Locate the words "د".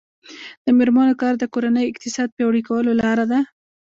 0.65-0.67, 1.39-1.43